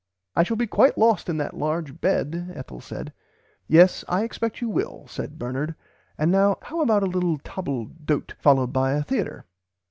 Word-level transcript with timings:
"I 0.35 0.41
shall 0.41 0.57
be 0.57 0.65
quite 0.65 0.97
lost 0.97 1.29
in 1.29 1.37
that 1.37 1.55
large 1.55 2.01
bed," 2.01 2.53
Ethel 2.55 2.81
says. 2.81 3.09
"Yes 3.67 4.03
I 4.07 4.23
expect 4.23 4.59
you 4.59 4.67
will 4.67 5.05
said 5.07 5.37
Bernard 5.37 5.75
and 6.17 6.31
now 6.31 6.57
what 6.69 6.81
about 6.81 7.03
a 7.03 7.05
little 7.05 7.37
table 7.37 7.85
d'ote 7.85 8.33
followed 8.39 8.73
by 8.73 8.93
a 8.93 9.03
theatre?" 9.03 9.45